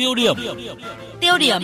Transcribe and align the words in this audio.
Tiêu 0.00 0.14
điểm. 0.14 0.36
Tiêu 1.20 1.38
điểm. 1.38 1.62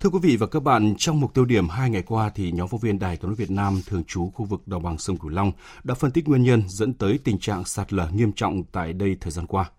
Thưa 0.00 0.10
quý 0.10 0.18
vị 0.22 0.36
và 0.36 0.46
các 0.46 0.62
bạn, 0.62 0.94
trong 0.98 1.20
mục 1.20 1.34
tiêu 1.34 1.44
điểm 1.44 1.68
hai 1.68 1.90
ngày 1.90 2.02
qua 2.02 2.30
thì 2.34 2.52
nhóm 2.52 2.68
phóng 2.68 2.80
viên 2.80 2.98
Đài 2.98 3.16
Tiếng 3.16 3.28
nói 3.28 3.34
Việt 3.34 3.50
Nam 3.50 3.80
thường 3.86 4.04
trú 4.04 4.30
khu 4.34 4.44
vực 4.44 4.68
đồng 4.68 4.82
bằng 4.82 4.98
sông 4.98 5.16
Cửu 5.16 5.30
Long 5.30 5.52
đã 5.84 5.94
phân 5.94 6.10
tích 6.10 6.28
nguyên 6.28 6.42
nhân 6.42 6.62
dẫn 6.68 6.94
tới 6.94 7.18
tình 7.24 7.38
trạng 7.38 7.64
sạt 7.64 7.92
lở 7.92 8.08
nghiêm 8.12 8.32
trọng 8.32 8.64
tại 8.72 8.92
đây 8.92 9.16
thời 9.20 9.32
gian 9.32 9.46
qua. 9.46 9.70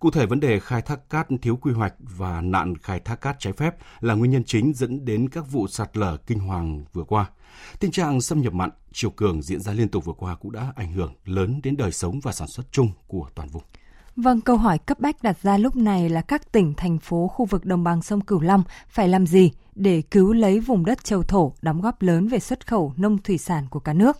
Cụ 0.00 0.10
thể 0.10 0.26
vấn 0.26 0.40
đề 0.40 0.60
khai 0.60 0.82
thác 0.82 1.10
cát 1.10 1.26
thiếu 1.42 1.56
quy 1.56 1.72
hoạch 1.72 1.94
và 1.98 2.40
nạn 2.40 2.74
khai 2.82 3.00
thác 3.00 3.20
cát 3.20 3.36
trái 3.38 3.52
phép 3.52 3.76
là 4.00 4.14
nguyên 4.14 4.30
nhân 4.30 4.44
chính 4.44 4.72
dẫn 4.74 5.04
đến 5.04 5.28
các 5.28 5.50
vụ 5.50 5.68
sạt 5.68 5.96
lở 5.96 6.16
kinh 6.16 6.38
hoàng 6.38 6.84
vừa 6.92 7.04
qua. 7.04 7.30
Tình 7.80 7.90
trạng 7.90 8.20
xâm 8.20 8.42
nhập 8.42 8.52
mặn, 8.52 8.70
chiều 8.92 9.10
cường 9.10 9.42
diễn 9.42 9.60
ra 9.60 9.72
liên 9.72 9.88
tục 9.88 10.04
vừa 10.04 10.12
qua 10.12 10.34
cũng 10.34 10.52
đã 10.52 10.72
ảnh 10.76 10.92
hưởng 10.92 11.14
lớn 11.24 11.60
đến 11.62 11.76
đời 11.76 11.92
sống 11.92 12.20
và 12.22 12.32
sản 12.32 12.48
xuất 12.48 12.72
chung 12.72 12.90
của 13.06 13.28
toàn 13.34 13.48
vùng. 13.48 13.62
Vâng, 14.16 14.40
câu 14.40 14.56
hỏi 14.56 14.78
cấp 14.78 15.00
bách 15.00 15.22
đặt 15.22 15.42
ra 15.42 15.58
lúc 15.58 15.76
này 15.76 16.08
là 16.08 16.20
các 16.22 16.52
tỉnh, 16.52 16.74
thành 16.76 16.98
phố, 16.98 17.28
khu 17.28 17.44
vực 17.44 17.64
đồng 17.64 17.84
bằng 17.84 18.02
sông 18.02 18.20
Cửu 18.20 18.40
Long 18.40 18.62
phải 18.88 19.08
làm 19.08 19.26
gì 19.26 19.50
để 19.74 20.02
cứu 20.02 20.32
lấy 20.32 20.60
vùng 20.60 20.84
đất 20.84 21.04
châu 21.04 21.22
thổ 21.22 21.52
đóng 21.62 21.80
góp 21.80 22.02
lớn 22.02 22.28
về 22.28 22.38
xuất 22.38 22.66
khẩu 22.66 22.92
nông 22.96 23.18
thủy 23.18 23.38
sản 23.38 23.66
của 23.70 23.80
cả 23.80 23.92
nước. 23.92 24.16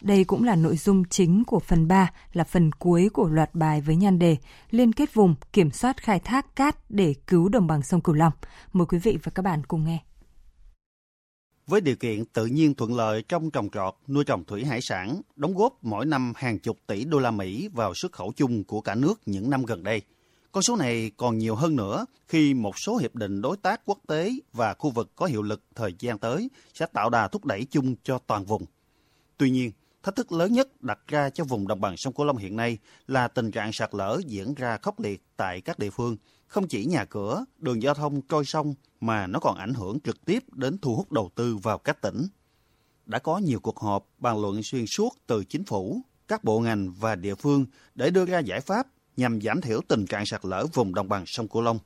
Đây 0.00 0.24
cũng 0.24 0.44
là 0.44 0.56
nội 0.56 0.76
dung 0.76 1.04
chính 1.04 1.44
của 1.44 1.58
phần 1.58 1.88
3 1.88 2.10
là 2.32 2.44
phần 2.44 2.72
cuối 2.72 3.08
của 3.12 3.28
loạt 3.28 3.54
bài 3.54 3.80
với 3.80 3.96
nhan 3.96 4.18
đề 4.18 4.36
Liên 4.70 4.92
kết 4.92 5.14
vùng 5.14 5.34
kiểm 5.52 5.70
soát 5.70 6.02
khai 6.02 6.20
thác 6.20 6.56
cát 6.56 6.76
để 6.88 7.14
cứu 7.26 7.48
đồng 7.48 7.66
bằng 7.66 7.82
sông 7.82 8.00
Cửu 8.00 8.14
Long. 8.14 8.32
Mời 8.72 8.86
quý 8.86 8.98
vị 8.98 9.18
và 9.22 9.32
các 9.34 9.42
bạn 9.42 9.62
cùng 9.68 9.84
nghe. 9.84 9.98
Với 11.66 11.80
điều 11.80 11.96
kiện 11.96 12.24
tự 12.24 12.46
nhiên 12.46 12.74
thuận 12.74 12.96
lợi 12.96 13.22
trong 13.28 13.50
trồng 13.50 13.70
trọt, 13.70 13.94
nuôi 14.08 14.24
trồng 14.24 14.44
thủy 14.44 14.64
hải 14.64 14.80
sản, 14.80 15.20
đóng 15.36 15.54
góp 15.54 15.84
mỗi 15.84 16.06
năm 16.06 16.32
hàng 16.36 16.58
chục 16.58 16.78
tỷ 16.86 17.04
đô 17.04 17.18
la 17.18 17.30
Mỹ 17.30 17.68
vào 17.72 17.94
xuất 17.94 18.12
khẩu 18.12 18.32
chung 18.36 18.64
của 18.64 18.80
cả 18.80 18.94
nước 18.94 19.20
những 19.26 19.50
năm 19.50 19.64
gần 19.64 19.82
đây. 19.82 20.02
Con 20.52 20.62
số 20.62 20.76
này 20.76 21.10
còn 21.16 21.38
nhiều 21.38 21.54
hơn 21.54 21.76
nữa 21.76 22.06
khi 22.28 22.54
một 22.54 22.78
số 22.78 22.96
hiệp 22.96 23.14
định 23.14 23.40
đối 23.42 23.56
tác 23.56 23.80
quốc 23.84 23.98
tế 24.08 24.32
và 24.52 24.74
khu 24.74 24.90
vực 24.90 25.12
có 25.16 25.26
hiệu 25.26 25.42
lực 25.42 25.62
thời 25.74 25.94
gian 25.98 26.18
tới 26.18 26.48
sẽ 26.74 26.86
tạo 26.92 27.10
đà 27.10 27.28
thúc 27.28 27.44
đẩy 27.44 27.64
chung 27.70 27.94
cho 28.02 28.18
toàn 28.18 28.44
vùng. 28.44 28.64
Tuy 29.36 29.50
nhiên, 29.50 29.70
thách 30.04 30.16
thức 30.16 30.32
lớn 30.32 30.52
nhất 30.52 30.82
đặt 30.82 30.98
ra 31.08 31.30
cho 31.30 31.44
vùng 31.44 31.68
đồng 31.68 31.80
bằng 31.80 31.96
sông 31.96 32.14
Cửu 32.14 32.26
Long 32.26 32.36
hiện 32.36 32.56
nay 32.56 32.78
là 33.06 33.28
tình 33.28 33.50
trạng 33.50 33.72
sạt 33.72 33.94
lở 33.94 34.20
diễn 34.26 34.54
ra 34.54 34.78
khốc 34.82 35.00
liệt 35.00 35.22
tại 35.36 35.60
các 35.60 35.78
địa 35.78 35.90
phương, 35.90 36.16
không 36.46 36.68
chỉ 36.68 36.84
nhà 36.84 37.04
cửa, 37.04 37.44
đường 37.58 37.82
giao 37.82 37.94
thông 37.94 38.22
trôi 38.22 38.44
sông 38.44 38.74
mà 39.00 39.26
nó 39.26 39.38
còn 39.38 39.56
ảnh 39.56 39.74
hưởng 39.74 40.00
trực 40.00 40.24
tiếp 40.24 40.42
đến 40.52 40.78
thu 40.78 40.96
hút 40.96 41.12
đầu 41.12 41.30
tư 41.34 41.56
vào 41.56 41.78
các 41.78 42.00
tỉnh. 42.00 42.26
Đã 43.06 43.18
có 43.18 43.38
nhiều 43.38 43.60
cuộc 43.60 43.78
họp 43.78 44.06
bàn 44.18 44.40
luận 44.40 44.62
xuyên 44.62 44.86
suốt 44.86 45.16
từ 45.26 45.44
chính 45.44 45.64
phủ, 45.64 46.00
các 46.28 46.44
bộ 46.44 46.60
ngành 46.60 46.92
và 46.92 47.14
địa 47.14 47.34
phương 47.34 47.66
để 47.94 48.10
đưa 48.10 48.24
ra 48.24 48.38
giải 48.38 48.60
pháp 48.60 48.86
nhằm 49.16 49.40
giảm 49.40 49.60
thiểu 49.60 49.80
tình 49.88 50.06
trạng 50.06 50.26
sạt 50.26 50.44
lở 50.44 50.66
vùng 50.72 50.94
đồng 50.94 51.08
bằng 51.08 51.24
sông 51.26 51.48
Cửu 51.48 51.62
Long. 51.62 51.78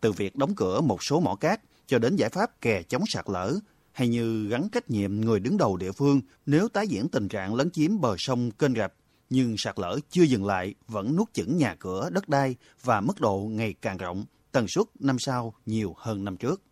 Từ 0.00 0.12
việc 0.12 0.36
đóng 0.36 0.54
cửa 0.54 0.80
một 0.80 1.02
số 1.02 1.20
mỏ 1.20 1.34
cát 1.34 1.60
cho 1.86 1.98
đến 1.98 2.16
giải 2.16 2.30
pháp 2.30 2.60
kè 2.60 2.82
chống 2.82 3.02
sạt 3.06 3.24
lở, 3.28 3.58
hay 4.00 4.08
như 4.08 4.46
gắn 4.48 4.68
trách 4.68 4.90
nhiệm 4.90 5.20
người 5.20 5.40
đứng 5.40 5.56
đầu 5.56 5.76
địa 5.76 5.92
phương 5.92 6.20
nếu 6.46 6.68
tái 6.68 6.88
diễn 6.88 7.08
tình 7.08 7.28
trạng 7.28 7.54
lấn 7.54 7.70
chiếm 7.70 8.00
bờ 8.00 8.14
sông 8.18 8.50
kênh 8.50 8.74
rạch 8.74 8.92
nhưng 9.30 9.54
sạt 9.58 9.78
lở 9.78 9.98
chưa 10.10 10.22
dừng 10.22 10.46
lại 10.46 10.74
vẫn 10.88 11.16
nuốt 11.16 11.32
chửng 11.32 11.56
nhà 11.56 11.74
cửa, 11.78 12.10
đất 12.12 12.28
đai 12.28 12.56
và 12.82 13.00
mức 13.00 13.20
độ 13.20 13.48
ngày 13.50 13.74
càng 13.82 13.96
rộng, 13.96 14.24
tần 14.52 14.68
suất 14.68 14.86
năm 15.00 15.18
sau 15.18 15.54
nhiều 15.66 15.94
hơn 15.98 16.24
năm 16.24 16.36
trước. 16.36 16.62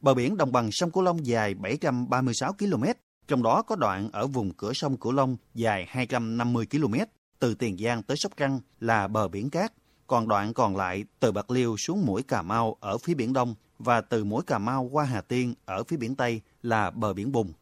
Bờ 0.00 0.14
biển 0.14 0.36
đồng 0.36 0.52
bằng 0.52 0.72
sông 0.72 0.90
Cửu 0.90 1.02
Long 1.02 1.26
dài 1.26 1.54
736 1.54 2.52
km, 2.52 2.84
trong 3.28 3.42
đó 3.42 3.62
có 3.62 3.76
đoạn 3.76 4.10
ở 4.12 4.26
vùng 4.26 4.54
cửa 4.54 4.72
sông 4.72 4.96
Cửu 4.96 5.12
Long 5.12 5.36
dài 5.54 5.86
250 5.88 6.66
km, 6.70 6.94
từ 7.38 7.54
Tiền 7.54 7.78
Giang 7.78 8.02
tới 8.02 8.16
Sóc 8.16 8.32
Trăng 8.36 8.60
là 8.80 9.08
bờ 9.08 9.28
biển 9.28 9.50
cát, 9.50 9.72
còn 10.06 10.28
đoạn 10.28 10.54
còn 10.54 10.76
lại 10.76 11.04
từ 11.20 11.32
Bạc 11.32 11.50
Liêu 11.50 11.76
xuống 11.76 12.06
mũi 12.06 12.22
Cà 12.22 12.42
Mau 12.42 12.76
ở 12.80 12.98
phía 12.98 13.14
biển 13.14 13.32
Đông 13.32 13.54
và 13.78 14.00
từ 14.00 14.24
mũi 14.24 14.42
Cà 14.46 14.58
Mau 14.58 14.88
qua 14.92 15.04
Hà 15.04 15.20
Tiên 15.20 15.54
ở 15.64 15.84
phía 15.84 15.96
biển 15.96 16.14
Tây 16.14 16.40
là 16.62 16.90
bờ 16.90 17.12
biển 17.12 17.32
Bùng. 17.32 17.52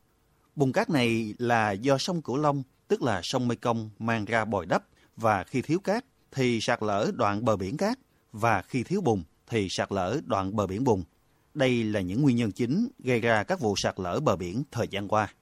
Bùn 0.57 0.73
cát 0.73 0.91
này 0.91 1.35
là 1.39 1.73
do 1.73 1.99
sông 1.99 2.23
Cửu 2.23 2.37
Long, 2.37 2.63
tức 2.89 3.03
là 3.03 3.21
sông 3.23 3.49
Mekong 3.49 3.91
mang 3.99 4.25
ra 4.25 4.45
bồi 4.45 4.67
đắp 4.67 4.85
và 5.17 5.45
khi 5.45 5.63
thiếu 5.63 5.79
cát 5.79 6.05
thì 6.33 6.61
sạt 6.61 6.83
lở 6.83 7.11
đoạn 7.15 7.45
bờ 7.45 7.57
biển 7.57 7.77
cát 7.77 7.99
và 8.33 8.63
khi 8.63 8.83
thiếu 8.83 9.01
bùn 9.01 9.23
thì 9.47 9.69
sạt 9.69 9.93
lở 9.93 10.21
đoạn 10.25 10.57
bờ 10.57 10.67
biển 10.67 10.85
bùn. 10.85 11.03
Đây 11.55 11.85
là 11.85 12.01
những 12.01 12.23
nguyên 12.23 12.37
nhân 12.37 12.53
chính 12.53 12.89
gây 12.99 13.21
ra 13.21 13.43
các 13.43 13.61
vụ 13.61 13.77
sạt 13.77 13.95
lở 14.01 14.21
bờ 14.21 14.37
biển 14.37 14.63
thời 14.71 14.89
gian 14.89 15.09
qua. 15.09 15.33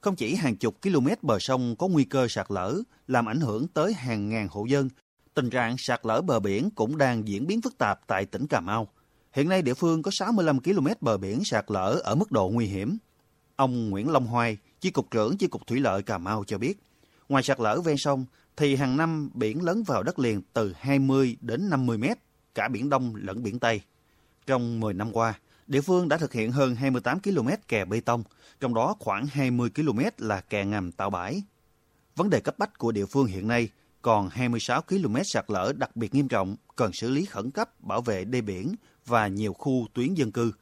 Không 0.00 0.16
chỉ 0.16 0.34
hàng 0.34 0.56
chục 0.56 0.82
km 0.82 1.08
bờ 1.22 1.38
sông 1.38 1.76
có 1.76 1.88
nguy 1.88 2.04
cơ 2.04 2.28
sạt 2.28 2.46
lở, 2.48 2.82
làm 3.06 3.28
ảnh 3.28 3.40
hưởng 3.40 3.68
tới 3.68 3.94
hàng 3.94 4.28
ngàn 4.28 4.48
hộ 4.50 4.64
dân, 4.64 4.88
tình 5.34 5.50
trạng 5.50 5.78
sạt 5.78 6.00
lở 6.06 6.20
bờ 6.20 6.40
biển 6.40 6.70
cũng 6.70 6.96
đang 6.96 7.28
diễn 7.28 7.46
biến 7.46 7.60
phức 7.60 7.78
tạp 7.78 8.00
tại 8.06 8.26
tỉnh 8.26 8.46
Cà 8.46 8.60
Mau. 8.60 8.88
Hiện 9.36 9.48
nay 9.48 9.62
địa 9.62 9.74
phương 9.74 10.02
có 10.02 10.10
65 10.10 10.60
km 10.60 10.86
bờ 11.00 11.16
biển 11.16 11.44
sạt 11.44 11.64
lở 11.68 12.00
ở 12.04 12.14
mức 12.14 12.32
độ 12.32 12.48
nguy 12.48 12.66
hiểm. 12.66 12.98
Ông 13.56 13.90
Nguyễn 13.90 14.10
Long 14.10 14.26
Hoài, 14.26 14.58
Chi 14.80 14.90
cục 14.90 15.10
trưởng 15.10 15.36
Chi 15.36 15.46
cục 15.46 15.66
Thủy 15.66 15.80
lợi 15.80 16.02
Cà 16.02 16.18
Mau 16.18 16.44
cho 16.46 16.58
biết, 16.58 16.80
ngoài 17.28 17.42
sạt 17.42 17.60
lở 17.60 17.80
ven 17.80 17.96
sông 17.96 18.24
thì 18.56 18.76
hàng 18.76 18.96
năm 18.96 19.30
biển 19.34 19.64
lớn 19.64 19.82
vào 19.82 20.02
đất 20.02 20.18
liền 20.18 20.42
từ 20.52 20.72
20 20.78 21.36
đến 21.40 21.70
50 21.70 21.98
mét, 21.98 22.18
cả 22.54 22.68
biển 22.68 22.88
Đông 22.88 23.14
lẫn 23.14 23.42
biển 23.42 23.58
Tây. 23.58 23.80
Trong 24.46 24.80
10 24.80 24.94
năm 24.94 25.12
qua, 25.12 25.34
địa 25.66 25.80
phương 25.80 26.08
đã 26.08 26.16
thực 26.16 26.32
hiện 26.32 26.52
hơn 26.52 26.74
28 26.74 27.20
km 27.20 27.48
kè 27.68 27.84
bê 27.84 28.00
tông, 28.00 28.22
trong 28.60 28.74
đó 28.74 28.96
khoảng 28.98 29.26
20 29.26 29.70
km 29.70 30.00
là 30.18 30.40
kè 30.40 30.64
ngầm 30.64 30.92
tạo 30.92 31.10
bãi. 31.10 31.42
Vấn 32.16 32.30
đề 32.30 32.40
cấp 32.40 32.58
bách 32.58 32.78
của 32.78 32.92
địa 32.92 33.06
phương 33.06 33.26
hiện 33.26 33.48
nay 33.48 33.68
còn 34.02 34.28
26 34.28 34.82
km 34.82 35.16
sạt 35.24 35.44
lở 35.48 35.72
đặc 35.76 35.96
biệt 35.96 36.14
nghiêm 36.14 36.28
trọng 36.28 36.56
cần 36.76 36.92
xử 36.92 37.10
lý 37.10 37.24
khẩn 37.24 37.50
cấp 37.50 37.80
bảo 37.80 38.00
vệ 38.00 38.24
đê 38.24 38.40
biển 38.40 38.74
và 39.06 39.26
nhiều 39.26 39.52
khu 39.52 39.86
tuyến 39.94 40.14
dân 40.14 40.32
cư. 40.32 40.52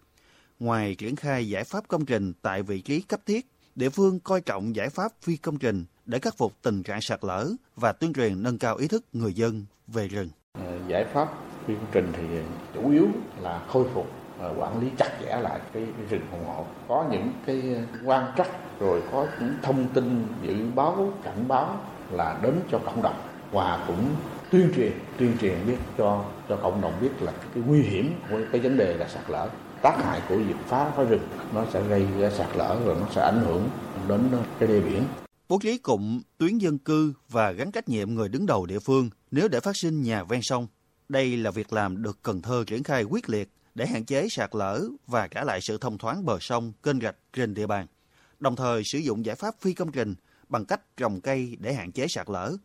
Ngoài 0.61 0.95
triển 0.95 1.17
khai 1.17 1.49
giải 1.49 1.65
pháp 1.65 1.89
công 1.89 2.07
trình 2.07 2.33
tại 2.43 2.63
vị 2.63 2.81
trí 2.81 3.01
cấp 3.01 3.21
thiết, 3.27 3.47
địa 3.75 3.91
phương 3.91 4.21
coi 4.21 4.41
trọng 4.41 4.77
giải 4.77 4.89
pháp 4.91 5.13
phi 5.23 5.37
công 5.37 5.59
trình 5.59 5.85
để 6.07 6.19
khắc 6.19 6.37
phục 6.37 6.53
tình 6.63 6.83
trạng 6.83 7.01
sạt 7.01 7.25
lở 7.25 7.51
và 7.77 7.93
tuyên 7.93 8.13
truyền 8.13 8.43
nâng 8.43 8.59
cao 8.59 8.77
ý 8.77 8.89
thức 8.89 9.05
người 9.13 9.33
dân 9.33 9.65
về 9.87 10.09
rừng. 10.09 10.29
Ờ, 10.53 10.79
giải 10.89 11.05
pháp 11.05 11.29
phi 11.67 11.75
công 11.75 11.87
trình 11.93 12.13
thì 12.13 12.23
chủ 12.75 12.91
yếu 12.91 13.07
là 13.41 13.67
khôi 13.69 13.85
phục 13.95 14.07
quản 14.59 14.81
lý 14.81 14.89
chặt 14.99 15.19
chẽ 15.21 15.41
lại 15.41 15.61
cái 15.73 15.87
rừng 16.11 16.23
phòng 16.31 16.47
hộ 16.47 16.67
có 16.89 17.07
những 17.11 17.33
cái 17.47 17.63
quan 18.05 18.33
trắc 18.37 18.49
rồi 18.81 19.03
có 19.13 19.27
những 19.41 19.55
thông 19.63 19.89
tin 19.89 20.27
dự 20.43 20.55
báo 20.75 21.13
cảnh 21.23 21.49
báo 21.49 21.81
là 22.11 22.41
đến 22.43 22.61
cho 22.71 22.79
cộng 22.79 23.03
đồng 23.03 23.17
và 23.53 23.85
cũng 23.87 24.09
tuyên 24.55 24.73
truyền 24.77 24.93
tuyên 25.19 25.37
truyền 25.41 25.67
biết 25.67 25.77
cho 25.99 26.25
cho 26.49 26.57
cộng 26.57 26.81
đồng 26.81 26.93
biết 27.01 27.11
là 27.21 27.33
cái 27.33 27.63
nguy 27.67 27.83
hiểm 27.83 28.13
của 28.31 28.41
cái 28.53 28.61
vấn 28.61 28.77
đề 28.77 28.97
là 28.97 29.09
sạt 29.09 29.31
lở 29.31 29.49
tác 29.83 29.97
hại 30.05 30.21
của 30.29 30.37
việc 30.37 30.55
phá 30.67 30.93
phá 30.97 31.03
rừng 31.03 31.29
nó 31.55 31.67
sẽ 31.73 31.83
gây 31.89 32.07
ra 32.19 32.31
sạt 32.31 32.57
lở 32.57 32.81
rồi 32.85 32.97
nó 33.01 33.07
sẽ 33.15 33.21
ảnh 33.21 33.45
hưởng 33.47 33.69
đến 34.09 34.21
cái 34.59 34.69
đê 34.69 34.81
biển 34.81 35.05
bố 35.49 35.59
trí 35.63 35.79
cụm 35.79 36.21
tuyến 36.39 36.59
dân 36.59 36.79
cư 36.79 37.13
và 37.29 37.53
gắn 37.53 37.73
trách 37.73 37.89
nhiệm 37.89 38.15
người 38.15 38.29
đứng 38.29 38.47
đầu 38.47 38.67
địa 38.67 38.79
phương 38.79 39.11
nếu 39.31 39.49
để 39.49 39.61
phát 39.61 39.77
sinh 39.77 40.03
nhà 40.03 40.25
ven 40.25 40.43
sông 40.43 40.67
đây 41.09 41.37
là 41.37 41.51
việc 41.51 41.73
làm 41.73 42.03
được 42.03 42.23
Cần 42.23 42.43
Thơ 42.43 42.65
triển 42.67 42.83
khai 42.83 43.03
quyết 43.03 43.31
liệt 43.31 43.49
để 43.75 43.87
hạn 43.87 44.05
chế 44.05 44.29
sạt 44.31 44.51
lở 44.55 44.83
và 45.07 45.27
trả 45.27 45.45
lại 45.45 45.61
sự 45.61 45.79
thông 45.79 45.99
thoáng 45.99 46.25
bờ 46.25 46.39
sông, 46.41 46.73
kênh 46.83 47.01
rạch 47.01 47.17
trên 47.33 47.55
địa 47.55 47.67
bàn. 47.67 47.87
Đồng 48.41 48.57
thời 48.57 48.83
sử 48.85 48.99
dụng 48.99 49.25
giải 49.25 49.37
pháp 49.37 49.55
phi 49.61 49.73
công 49.73 49.93
trình 49.93 50.15
bằng 50.49 50.65
cách 50.65 50.97
trồng 50.97 51.21
cây 51.21 51.57
để 51.61 51.75
hạn 51.75 51.93
chế 51.93 52.07
sạt 52.09 52.31
lở. 52.31 52.57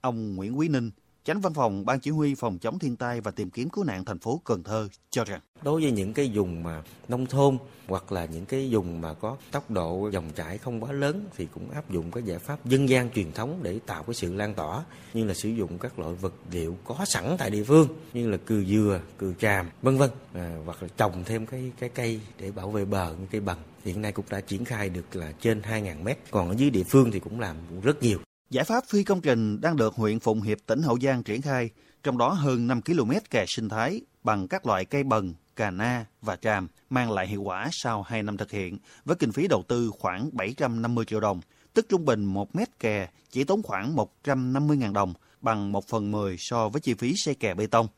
Ông 0.00 0.36
Nguyễn 0.36 0.58
Quý 0.58 0.68
Ninh, 0.68 0.90
Chánh 1.26 1.40
văn 1.40 1.54
phòng 1.54 1.84
Ban 1.84 2.00
Chỉ 2.00 2.10
huy 2.10 2.34
Phòng 2.34 2.58
chống 2.58 2.78
thiên 2.78 2.96
tai 2.96 3.20
và 3.20 3.30
tìm 3.30 3.50
kiếm 3.50 3.68
cứu 3.68 3.84
nạn 3.84 4.04
thành 4.04 4.18
phố 4.18 4.40
Cần 4.44 4.62
Thơ 4.62 4.88
cho 5.10 5.24
rằng. 5.24 5.40
Đối 5.62 5.80
với 5.80 5.90
những 5.90 6.12
cái 6.12 6.30
vùng 6.34 6.62
mà 6.62 6.82
nông 7.08 7.26
thôn 7.26 7.58
hoặc 7.88 8.12
là 8.12 8.24
những 8.24 8.46
cái 8.46 8.68
vùng 8.72 9.00
mà 9.00 9.14
có 9.14 9.36
tốc 9.50 9.70
độ 9.70 10.10
dòng 10.12 10.30
chảy 10.36 10.58
không 10.58 10.84
quá 10.84 10.92
lớn 10.92 11.26
thì 11.36 11.48
cũng 11.54 11.70
áp 11.70 11.90
dụng 11.90 12.10
các 12.10 12.24
giải 12.24 12.38
pháp 12.38 12.66
dân 12.66 12.88
gian 12.88 13.10
truyền 13.10 13.32
thống 13.32 13.58
để 13.62 13.78
tạo 13.86 14.02
cái 14.02 14.14
sự 14.14 14.34
lan 14.34 14.54
tỏa 14.54 14.84
như 15.14 15.24
là 15.24 15.34
sử 15.34 15.48
dụng 15.48 15.78
các 15.78 15.98
loại 15.98 16.14
vật 16.14 16.34
liệu 16.50 16.76
có 16.84 17.04
sẵn 17.04 17.36
tại 17.38 17.50
địa 17.50 17.64
phương 17.64 17.88
như 18.12 18.30
là 18.30 18.36
cừ 18.36 18.64
dừa, 18.64 19.00
cừ 19.18 19.34
tràm, 19.38 19.70
vân 19.82 19.98
vân 19.98 20.10
à, 20.32 20.56
hoặc 20.64 20.82
là 20.82 20.88
trồng 20.96 21.24
thêm 21.24 21.46
cái 21.46 21.72
cái 21.78 21.88
cây 21.88 22.20
để 22.40 22.50
bảo 22.50 22.70
vệ 22.70 22.84
bờ 22.84 23.14
như 23.20 23.26
cây 23.30 23.40
bằng. 23.40 23.58
Hiện 23.84 24.02
nay 24.02 24.12
cũng 24.12 24.26
đã 24.30 24.40
triển 24.40 24.64
khai 24.64 24.88
được 24.88 25.16
là 25.16 25.32
trên 25.40 25.60
2.000 25.60 26.02
mét 26.02 26.18
còn 26.30 26.48
ở 26.48 26.54
dưới 26.58 26.70
địa 26.70 26.84
phương 26.88 27.10
thì 27.10 27.20
cũng 27.20 27.40
làm 27.40 27.56
cũng 27.70 27.80
rất 27.80 28.02
nhiều. 28.02 28.18
Giải 28.50 28.64
pháp 28.64 28.84
phi 28.86 29.04
công 29.04 29.20
trình 29.20 29.60
đang 29.60 29.76
được 29.76 29.94
huyện 29.94 30.20
Phụng 30.20 30.42
Hiệp 30.42 30.58
tỉnh 30.66 30.82
Hậu 30.82 30.98
Giang 30.98 31.22
triển 31.22 31.42
khai, 31.42 31.70
trong 32.02 32.18
đó 32.18 32.28
hơn 32.28 32.66
5 32.66 32.82
km 32.82 33.12
kè 33.30 33.44
sinh 33.48 33.68
thái 33.68 34.00
bằng 34.24 34.48
các 34.48 34.66
loại 34.66 34.84
cây 34.84 35.04
bần, 35.04 35.34
cà 35.56 35.70
na 35.70 36.06
và 36.22 36.36
tràm 36.36 36.68
mang 36.90 37.10
lại 37.10 37.26
hiệu 37.26 37.42
quả 37.42 37.68
sau 37.72 38.02
2 38.02 38.22
năm 38.22 38.36
thực 38.36 38.50
hiện 38.50 38.78
với 39.04 39.16
kinh 39.16 39.32
phí 39.32 39.48
đầu 39.48 39.62
tư 39.68 39.90
khoảng 39.98 40.30
750 40.32 41.04
triệu 41.04 41.20
đồng, 41.20 41.40
tức 41.74 41.86
trung 41.88 42.04
bình 42.04 42.24
1 42.24 42.56
mét 42.56 42.78
kè 42.78 43.08
chỉ 43.30 43.44
tốn 43.44 43.62
khoảng 43.62 43.96
150.000 44.24 44.92
đồng, 44.92 45.14
bằng 45.40 45.72
1 45.72 45.88
phần 45.88 46.10
10 46.10 46.36
so 46.38 46.68
với 46.68 46.80
chi 46.80 46.94
phí 46.94 47.14
xây 47.16 47.34
kè 47.34 47.54
bê 47.54 47.66
tông. 47.66 47.88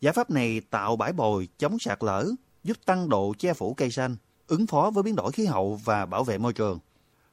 Giải 0.00 0.12
pháp 0.12 0.30
này 0.30 0.60
tạo 0.70 0.96
bãi 0.96 1.12
bồi 1.12 1.48
chống 1.58 1.78
sạt 1.80 1.98
lở, 2.02 2.26
giúp 2.64 2.76
tăng 2.84 3.08
độ 3.08 3.34
che 3.38 3.54
phủ 3.54 3.74
cây 3.74 3.90
xanh, 3.90 4.16
ứng 4.46 4.66
phó 4.66 4.90
với 4.94 5.02
biến 5.02 5.16
đổi 5.16 5.32
khí 5.32 5.46
hậu 5.46 5.80
và 5.84 6.06
bảo 6.06 6.24
vệ 6.24 6.38
môi 6.38 6.52
trường. 6.52 6.78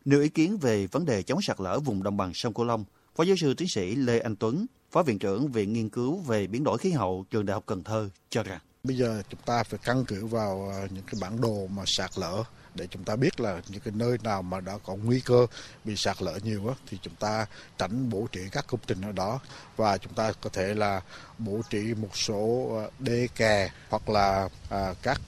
Nêu 0.05 0.21
ý 0.21 0.29
kiến 0.29 0.57
về 0.57 0.87
vấn 0.87 1.05
đề 1.05 1.23
chống 1.23 1.41
sạt 1.41 1.59
lở 1.59 1.79
vùng 1.79 2.03
đồng 2.03 2.17
bằng 2.17 2.33
sông 2.33 2.53
Cửu 2.53 2.65
Long, 2.65 2.85
Phó 3.15 3.23
giáo 3.23 3.35
sư 3.35 3.53
tiến 3.53 3.67
sĩ 3.67 3.95
Lê 3.95 4.19
Anh 4.19 4.35
Tuấn, 4.35 4.65
Phó 4.91 5.03
Viện 5.03 5.19
trưởng 5.19 5.51
Viện 5.51 5.73
Nghiên 5.73 5.89
cứu 5.89 6.17
về 6.17 6.47
biến 6.47 6.63
đổi 6.63 6.77
khí 6.77 6.91
hậu 6.91 7.25
Trường 7.31 7.45
Đại 7.45 7.53
học 7.53 7.63
Cần 7.65 7.83
Thơ 7.83 8.09
cho 8.29 8.43
rằng. 8.43 8.59
Bây 8.83 8.97
giờ 8.97 9.21
chúng 9.29 9.39
ta 9.45 9.63
phải 9.63 9.79
căn 9.83 10.05
cứ 10.05 10.25
vào 10.25 10.69
ờ, 10.73 10.87
những 10.91 11.03
cái 11.03 11.15
bản 11.21 11.41
đồ 11.41 11.67
mà 11.67 11.83
sạt 11.85 12.11
lở 12.15 12.43
để 12.75 12.87
chúng 12.91 13.03
ta 13.03 13.15
biết 13.15 13.39
là 13.39 13.61
những 13.69 13.81
cái 13.81 13.93
nơi 13.97 14.17
nào 14.23 14.41
mà 14.41 14.59
đã 14.59 14.77
có 14.77 14.95
nguy 14.95 15.19
cơ 15.19 15.47
bị 15.83 15.95
sạt 15.95 16.21
lở 16.21 16.39
nhiều 16.43 16.67
á, 16.67 16.75
thì 16.87 16.97
chúng 17.01 17.15
ta 17.15 17.45
tránh 17.77 18.09
bố 18.09 18.27
trí 18.31 18.41
các 18.51 18.65
công 18.67 18.79
trình 18.87 19.01
ở 19.01 19.11
đó. 19.11 19.39
Và 19.75 19.97
chúng 19.97 20.13
ta 20.13 20.31
có 20.41 20.49
thể 20.49 20.73
là 20.73 21.01
bố 21.37 21.61
trí 21.69 21.93
một 21.93 22.17
số 22.17 22.69
ờ, 22.75 22.89
đê 22.99 23.27
kè 23.35 23.69
hoặc 23.89 24.09
là 24.09 24.49
ờ, 24.69 24.95
các 25.01 25.21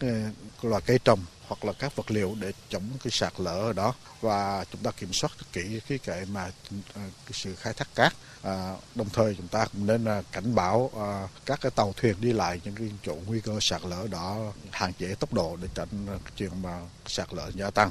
loại 0.61 0.81
cây 0.85 0.99
trồng 1.05 1.19
hoặc 1.51 1.65
là 1.65 1.73
các 1.73 1.95
vật 1.95 2.11
liệu 2.11 2.35
để 2.39 2.51
chống 2.69 2.83
cái 3.03 3.11
sạt 3.11 3.33
lở 3.37 3.59
ở 3.59 3.73
đó 3.73 3.93
và 4.21 4.65
chúng 4.71 4.81
ta 4.83 4.91
kiểm 4.91 5.13
soát 5.13 5.31
kỹ 5.53 5.79
cái 5.87 5.97
kệ 5.97 6.25
mà 6.31 6.41
à, 6.93 7.09
cái 7.25 7.31
sự 7.31 7.55
khai 7.55 7.73
thác 7.73 7.87
cát 7.95 8.13
à, 8.41 8.75
đồng 8.95 9.07
thời 9.13 9.35
chúng 9.35 9.47
ta 9.47 9.65
cũng 9.73 9.87
nên 9.87 10.05
à, 10.05 10.21
cảnh 10.31 10.55
báo 10.55 10.91
à, 10.97 11.27
các 11.45 11.61
cái 11.61 11.71
tàu 11.75 11.93
thuyền 11.97 12.15
đi 12.19 12.33
lại 12.33 12.61
những 12.63 12.75
cái 12.75 12.91
chỗ 13.03 13.15
nguy 13.27 13.41
cơ 13.41 13.57
sạt 13.61 13.81
lở 13.85 14.07
đó 14.11 14.53
hạn 14.71 14.93
chế 14.93 15.15
tốc 15.19 15.33
độ 15.33 15.57
để 15.61 15.67
tránh 15.73 16.07
à, 16.07 16.15
chuyện 16.35 16.51
mà 16.61 16.81
sạt 17.05 17.33
lở 17.33 17.51
gia 17.55 17.69
tăng. 17.69 17.89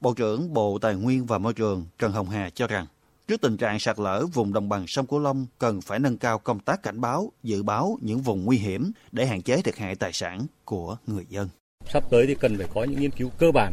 Bộ 0.00 0.14
trưởng 0.14 0.54
Bộ 0.54 0.78
Tài 0.78 0.94
nguyên 0.94 1.26
và 1.26 1.38
Môi 1.38 1.54
trường 1.54 1.86
Trần 1.98 2.12
Hồng 2.12 2.30
Hà 2.30 2.50
cho 2.50 2.66
rằng 2.66 2.86
Trước 3.28 3.40
tình 3.40 3.56
trạng 3.56 3.78
sạt 3.78 3.98
lở 3.98 4.26
vùng 4.26 4.52
đồng 4.52 4.68
bằng 4.68 4.86
sông 4.86 5.06
Cửu 5.06 5.18
Long 5.18 5.46
cần 5.58 5.80
phải 5.80 5.98
nâng 5.98 6.18
cao 6.18 6.38
công 6.38 6.60
tác 6.60 6.82
cảnh 6.82 7.00
báo, 7.00 7.32
dự 7.42 7.62
báo 7.62 7.98
những 8.00 8.22
vùng 8.22 8.44
nguy 8.44 8.56
hiểm 8.56 8.92
để 9.12 9.26
hạn 9.26 9.42
chế 9.42 9.62
thiệt 9.62 9.76
hại 9.76 9.94
tài 9.94 10.12
sản 10.12 10.46
của 10.64 10.96
người 11.06 11.26
dân. 11.28 11.48
Sắp 11.92 12.04
tới 12.10 12.26
thì 12.26 12.34
cần 12.34 12.58
phải 12.58 12.66
có 12.74 12.84
những 12.84 13.00
nghiên 13.00 13.10
cứu 13.10 13.30
cơ 13.38 13.52
bản 13.52 13.72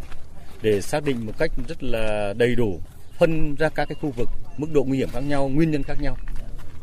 để 0.62 0.82
xác 0.82 1.04
định 1.04 1.26
một 1.26 1.34
cách 1.38 1.52
rất 1.68 1.84
là 1.84 2.34
đầy 2.38 2.56
đủ, 2.56 2.80
phân 3.20 3.56
ra 3.56 3.70
các 3.70 3.86
cái 3.86 3.96
khu 4.02 4.12
vực 4.18 4.30
mức 4.58 4.68
độ 4.74 4.84
nguy 4.84 4.98
hiểm 4.98 5.10
khác 5.12 5.20
nhau, 5.20 5.50
nguyên 5.50 5.72
nhân 5.72 5.84
khác 5.84 5.98
nhau. 6.02 6.18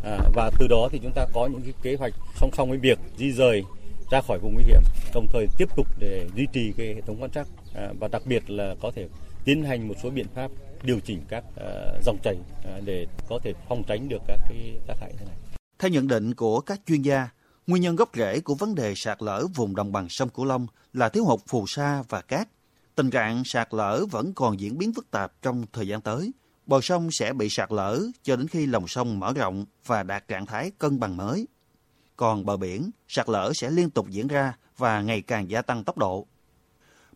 À, 0.05 0.19
và 0.35 0.51
từ 0.59 0.67
đó 0.69 0.89
thì 0.93 1.01
chúng 1.03 1.13
ta 1.15 1.27
có 1.33 1.47
những 1.47 1.63
cái 1.63 1.73
kế 1.83 1.95
hoạch 1.95 2.15
song 2.37 2.51
song 2.57 2.69
với 2.69 2.79
việc 2.79 2.99
di 3.17 3.33
rời 3.33 3.63
ra 4.11 4.21
khỏi 4.21 4.39
vùng 4.39 4.55
nguy 4.55 4.65
hiểm, 4.65 4.83
đồng 5.15 5.27
thời 5.33 5.47
tiếp 5.59 5.69
tục 5.77 5.87
để 5.99 6.27
duy 6.37 6.47
trì 6.53 6.73
cái 6.77 6.87
hệ 6.87 7.01
thống 7.01 7.23
quan 7.23 7.31
trắc 7.31 7.47
à, 7.75 7.89
và 8.01 8.09
đặc 8.09 8.23
biệt 8.27 8.51
là 8.51 8.75
có 8.83 8.91
thể 8.95 9.09
tiến 9.45 9.65
hành 9.65 9.89
một 9.89 9.95
số 10.03 10.11
biện 10.11 10.27
pháp 10.35 10.51
điều 10.83 11.01
chỉnh 11.01 11.21
các 11.29 11.45
uh, 11.55 12.05
dòng 12.05 12.19
chảy 12.23 12.35
uh, 12.35 12.85
để 12.85 13.07
có 13.29 13.39
thể 13.45 13.53
phòng 13.69 13.83
tránh 13.87 14.09
được 14.09 14.23
các 14.29 14.41
cái 14.49 14.79
tác 14.87 14.95
hại 15.01 15.13
thế 15.19 15.27
này. 15.27 15.37
Theo 15.79 15.91
nhận 15.91 16.09
định 16.09 16.35
của 16.35 16.61
các 16.61 16.81
chuyên 16.87 17.03
gia, 17.03 17.29
nguyên 17.69 17.83
nhân 17.83 17.97
gốc 17.97 18.11
rễ 18.15 18.41
của 18.41 18.55
vấn 18.55 18.75
đề 18.75 18.95
sạt 18.97 19.23
lở 19.23 19.47
vùng 19.55 19.75
đồng 19.75 19.93
bằng 19.93 20.09
sông 20.09 20.29
Cửu 20.29 20.45
Long 20.45 20.67
là 20.93 21.09
thiếu 21.09 21.25
hụt 21.25 21.41
phù 21.47 21.67
sa 21.67 22.03
và 22.09 22.21
cát. 22.21 22.49
Tình 22.95 23.11
trạng 23.11 23.45
sạt 23.45 23.69
lở 23.75 24.07
vẫn 24.11 24.35
còn 24.35 24.61
diễn 24.61 24.79
biến 24.79 24.93
phức 24.93 25.11
tạp 25.11 25.33
trong 25.43 25.65
thời 25.73 25.89
gian 25.89 26.01
tới. 26.01 26.33
Bờ 26.67 26.81
sông 26.81 27.11
sẽ 27.11 27.33
bị 27.33 27.49
sạt 27.49 27.73
lở 27.73 28.01
cho 28.23 28.37
đến 28.37 28.49
khi 28.49 28.67
lòng 28.67 28.89
sông 28.89 29.21
mở 29.21 29.33
rộng 29.33 29.65
và 29.87 30.03
đạt 30.03 30.29
trạng 30.29 30.47
thái 30.47 30.71
cân 30.79 31.01
bằng 31.01 31.17
mới. 31.17 31.49
Còn 32.17 32.45
bờ 32.45 32.57
biển, 32.57 32.91
sạt 33.09 33.29
lở 33.29 33.53
sẽ 33.55 33.71
liên 33.71 33.91
tục 33.91 34.07
diễn 34.11 34.29
ra 34.29 34.57
và 34.77 35.03
ngày 35.03 35.23
càng 35.23 35.51
gia 35.51 35.63
tăng 35.63 35.85
tốc 35.85 35.99
độ. 35.99 36.27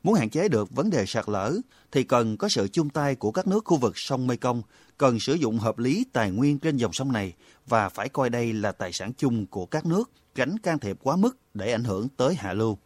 Muốn 0.03 0.15
hạn 0.15 0.31
chế 0.31 0.49
được 0.49 0.71
vấn 0.71 0.91
đề 0.91 1.07
sạt 1.07 1.29
lở 1.29 1.53
thì 1.93 2.05
cần 2.05 2.37
có 2.37 2.49
sự 2.49 2.69
chung 2.69 2.91
tay 2.91 3.15
của 3.15 3.33
các 3.33 3.47
nước 3.47 3.65
khu 3.65 3.77
vực 3.77 3.99
sông 3.99 4.27
Mekong, 4.27 4.63
cần 4.99 5.21
sử 5.21 5.35
dụng 5.35 5.59
hợp 5.59 5.79
lý 5.79 6.05
tài 6.13 6.31
nguyên 6.31 6.59
trên 6.59 6.77
dòng 6.77 6.93
sông 6.93 7.13
này 7.13 7.33
và 7.67 7.89
phải 7.89 8.09
coi 8.09 8.31
đây 8.31 8.53
là 8.53 8.73
tài 8.73 8.93
sản 8.93 9.13
chung 9.19 9.47
của 9.47 9.67
các 9.67 9.87
nước, 9.87 10.11
tránh 10.35 10.59
can 10.59 10.79
thiệp 10.79 10.99
quá 11.03 11.17
mức 11.17 11.37
để 11.55 11.73
ảnh 11.73 11.85
hưởng 11.85 12.09
tới 12.17 12.35
hạ 12.35 12.53
lưu. 12.53 12.79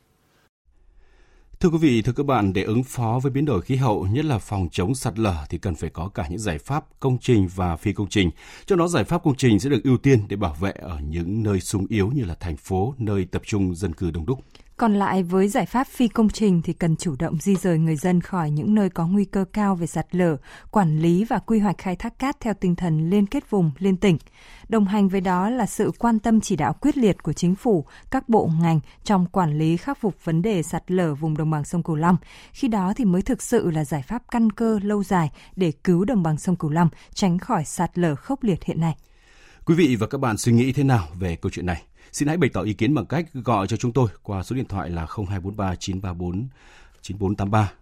Thưa 1.61 1.69
quý 1.69 1.79
vị, 1.79 2.03
thưa 2.03 2.13
các 2.13 2.27
bạn, 2.27 2.53
để 2.53 2.63
ứng 2.63 2.85
phó 2.85 3.21
với 3.23 3.33
biến 3.33 3.45
đổi 3.45 3.63
khí 3.63 3.77
hậu, 3.77 4.07
nhất 4.07 4.25
là 4.25 4.39
phòng 4.39 4.69
chống 4.73 4.95
sạt 4.95 5.19
lở 5.19 5.45
thì 5.51 5.59
cần 5.59 5.75
phải 5.75 5.91
có 5.91 6.09
cả 6.09 6.27
những 6.29 6.39
giải 6.39 6.59
pháp 6.59 7.01
công 7.01 7.19
trình 7.21 7.49
và 7.55 7.77
phi 7.77 7.93
công 7.93 8.09
trình. 8.09 8.31
Trong 8.67 8.79
đó 8.79 8.89
giải 8.89 9.05
pháp 9.05 9.23
công 9.25 9.37
trình 9.37 9.61
sẽ 9.61 9.71
được 9.71 9.85
ưu 9.85 9.99
tiên 9.99 10.21
để 10.29 10.37
bảo 10.37 10.57
vệ 10.61 10.71
ở 10.71 11.01
những 11.09 11.43
nơi 11.43 11.61
sung 11.61 11.87
yếu 11.89 12.11
như 12.15 12.25
là 12.25 12.35
thành 12.35 12.57
phố, 12.57 12.95
nơi 12.99 13.25
tập 13.25 13.43
trung 13.45 13.75
dân 13.75 13.93
cư 13.93 14.11
đông 14.11 14.27
đúc. 14.27 14.39
Còn 14.79 14.95
lại 14.95 15.23
với 15.23 15.49
giải 15.49 15.67
pháp 15.67 15.87
phi 15.87 16.09
công 16.09 16.29
trình 16.29 16.63
thì 16.63 16.73
cần 16.73 16.97
chủ 16.97 17.17
động 17.19 17.39
di 17.41 17.57
rời 17.57 17.79
người 17.79 17.97
dân 17.97 18.21
khỏi 18.21 18.51
những 18.51 18.75
nơi 18.75 18.91
có 18.91 19.07
nguy 19.07 19.25
cơ 19.25 19.45
cao 19.53 19.75
về 19.75 19.87
sạt 19.87 20.07
lở, 20.11 20.37
quản 20.71 20.99
lý 20.99 21.25
và 21.25 21.39
quy 21.39 21.59
hoạch 21.59 21.79
khai 21.79 21.97
thác 21.97 22.19
cát 22.19 22.41
theo 22.41 22.55
tinh 22.55 22.77
thần 22.77 23.11
liên 23.11 23.27
kết 23.27 23.51
vùng, 23.51 23.71
liên 23.79 23.97
tỉnh. 23.97 24.19
Đồng 24.69 24.85
hành 24.85 25.09
với 25.09 25.21
đó 25.21 25.51
là 25.51 25.67
sự 25.67 25.91
quan 25.99 26.19
tâm 26.19 26.41
chỉ 26.41 26.57
đạo 26.57 26.73
quyết 26.81 26.97
liệt 26.97 27.23
của 27.23 27.33
chính 27.33 27.55
phủ, 27.55 27.85
các 28.11 28.29
bộ 28.29 28.51
ngành 28.61 28.81
trong 29.05 29.27
quản 29.27 29.59
lý 29.59 29.77
khắc 29.77 30.01
phục 30.01 30.25
vấn 30.25 30.43
đề 30.43 30.63
sạt 30.63 30.91
lở 30.91 31.15
vùng 31.15 31.37
đồng 31.37 31.51
bằng 31.51 31.65
sông 31.65 31.83
Cửu 31.83 31.97
Long. 31.97 32.17
Khi 32.53 32.69
đó 32.69 32.93
thì 32.97 33.05
mới 33.05 33.23
thực 33.23 33.43
sự 33.43 33.71
là 33.71 33.85
giải 33.85 34.03
pháp 34.03 34.23
căn 34.31 34.53
cơ 34.53 34.79
lâu 34.83 35.03
dài 35.03 35.31
để 35.57 35.73
cứu 35.85 36.05
đồng 36.05 36.23
bằng 36.23 36.39
sông 36.39 36.57
Cửu 36.57 36.71
Long 36.71 36.89
tránh 37.15 37.39
khỏi 37.39 37.65
sạt 37.65 37.99
lở 37.99 38.15
khốc 38.15 38.43
liệt 38.43 38.65
hiện 38.65 38.81
nay. 38.81 38.97
Quý 39.65 39.75
vị 39.75 39.97
và 40.01 40.07
các 40.07 40.19
bạn 40.19 40.37
suy 40.37 40.53
nghĩ 40.53 40.73
thế 40.73 40.85
nào 40.85 41.09
về 41.19 41.37
câu 41.37 41.51
chuyện 41.51 41.67
này? 41.67 41.83
Xin 42.13 42.29
hãy 42.29 42.37
bày 42.37 42.51
tỏ 42.53 42.63
ý 42.63 42.73
kiến 42.73 42.95
bằng 42.95 43.07
cách 43.07 43.27
gọi 43.35 43.67
cho 43.67 43.77
chúng 43.77 43.93
tôi 43.93 44.09
qua 44.23 44.43
số 44.43 44.57
điện 44.57 44.69
thoại 44.69 44.91
là 44.91 45.07
0243 45.07 45.75
934 45.75 46.49
9483 47.03 47.73